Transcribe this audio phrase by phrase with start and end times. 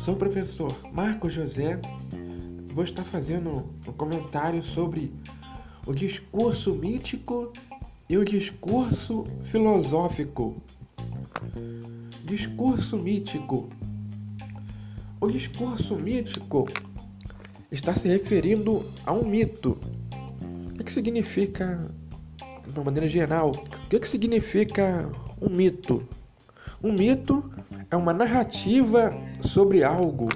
[0.00, 1.78] Sou o professor Marco José.
[2.72, 5.12] Vou estar fazendo um comentário sobre
[5.86, 7.52] o discurso mítico
[8.08, 10.56] e o discurso filosófico.
[12.24, 13.68] Discurso mítico.
[15.20, 16.66] O discurso mítico
[17.70, 19.76] está se referindo a um mito.
[20.80, 21.78] O que significa,
[22.66, 26.08] de uma maneira geral, o que significa um mito?
[26.82, 27.42] Um mito
[27.90, 30.28] é uma narrativa sobre algo.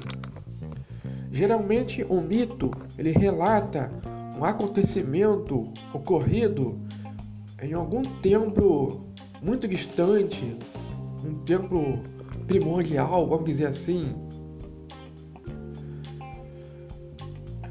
[1.30, 3.91] Geralmente, um mito ele relata
[4.37, 6.80] um acontecimento ocorrido
[7.62, 9.06] em algum tempo
[9.41, 10.56] muito distante,
[11.24, 12.01] um tempo
[12.48, 14.12] primordial, vamos dizer assim.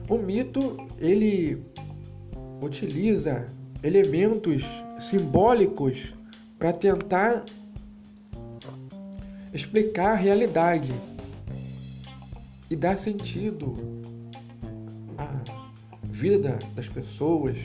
[0.07, 1.61] O mito ele
[2.61, 3.47] utiliza
[3.83, 4.63] elementos
[4.99, 6.13] simbólicos
[6.57, 7.43] para tentar
[9.53, 10.91] explicar a realidade
[12.69, 13.73] e dar sentido
[15.17, 15.27] à
[16.05, 17.57] vida das pessoas.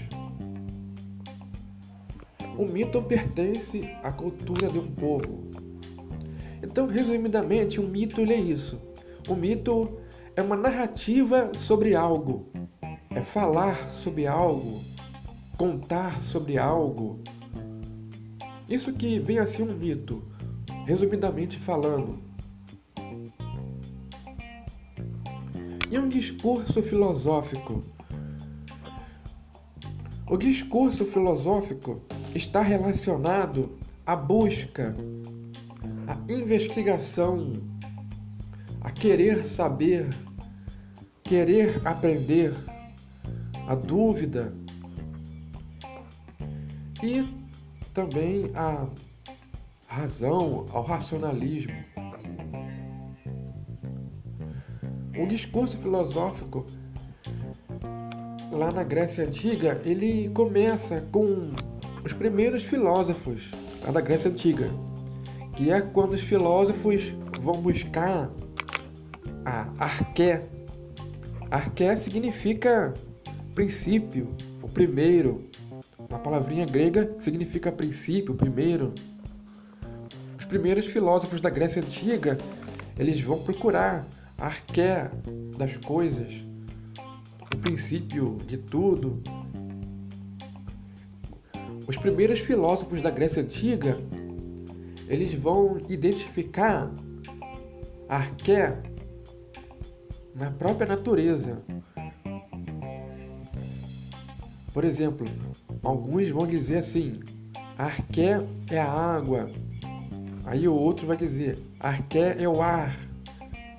[2.58, 5.50] O mito pertence à cultura de um povo.
[6.62, 8.80] Então, resumidamente, um mito é isso.
[9.28, 10.00] O mito
[10.34, 12.50] é uma narrativa sobre algo,
[13.10, 14.80] é falar sobre algo,
[15.56, 17.20] contar sobre algo.
[18.68, 20.24] Isso que vem a ser um mito,
[20.86, 22.18] resumidamente falando.
[25.90, 27.82] E um discurso filosófico.
[30.28, 32.02] O discurso filosófico
[32.34, 34.94] está relacionado à busca,
[36.06, 37.52] à investigação,
[38.80, 40.08] a querer saber,
[41.22, 42.54] querer aprender,
[43.66, 44.54] a dúvida
[47.02, 47.24] e
[47.92, 48.86] também a
[49.96, 51.72] razão, ao racionalismo.
[55.18, 56.66] O discurso filosófico
[58.52, 61.50] lá na Grécia Antiga, ele começa com
[62.04, 63.50] os primeiros filósofos
[63.82, 64.70] lá da Grécia Antiga,
[65.54, 68.30] que é quando os filósofos vão buscar
[69.46, 70.46] a arqué.
[71.50, 72.92] Arqué significa
[73.54, 74.28] princípio,
[74.62, 75.48] o primeiro.
[75.98, 78.92] Uma palavrinha grega significa princípio, primeiro.
[80.46, 82.38] Os primeiros filósofos da Grécia Antiga,
[82.96, 84.06] eles vão procurar
[84.38, 85.10] a arqué
[85.58, 86.34] das coisas,
[87.52, 89.20] o princípio de tudo,
[91.88, 93.98] os primeiros filósofos da Grécia Antiga,
[95.08, 96.92] eles vão identificar
[98.08, 98.80] a arqué
[100.32, 101.60] na própria natureza.
[104.72, 105.26] Por exemplo,
[105.82, 107.18] alguns vão dizer assim:
[107.76, 108.38] arqué
[108.70, 109.50] é a água.
[110.46, 112.96] Aí o outro vai dizer: arqué é o ar.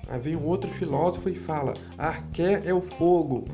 [0.08, 3.46] Aí vem um outro filósofo e fala: arqué é o fogo.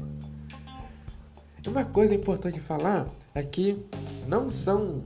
[1.66, 3.78] Uma coisa importante falar é que
[4.26, 5.02] não são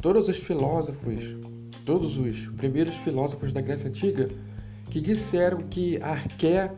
[0.00, 1.36] todos os filósofos,
[1.84, 4.28] todos os primeiros filósofos da Grécia Antiga
[4.90, 6.72] que disseram que arqué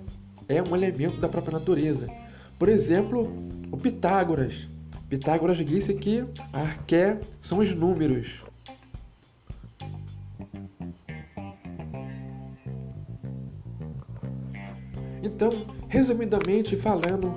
[0.48, 2.08] é um elemento da própria natureza.
[2.58, 3.32] Por exemplo,
[3.70, 4.68] o Pitágoras.
[5.08, 8.51] Pitágoras disse que arqué são os números.
[15.22, 15.50] Então,
[15.88, 17.32] resumidamente falando,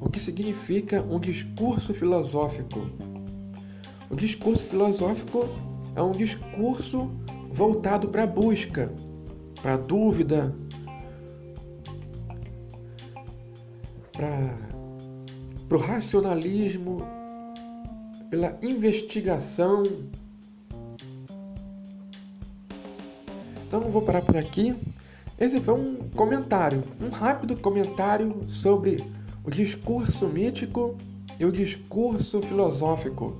[0.00, 2.88] o que significa um discurso filosófico?
[4.08, 5.48] O discurso filosófico
[5.96, 7.10] é um discurso
[7.52, 8.92] voltado para a busca,
[9.60, 10.54] para a dúvida,
[14.12, 16.98] para o racionalismo,
[18.30, 19.82] pela investigação.
[23.66, 24.76] Então vou parar por aqui.
[25.40, 29.02] Esse foi um comentário, um rápido comentário sobre
[29.42, 30.98] o discurso mítico
[31.38, 33.38] e o discurso filosófico.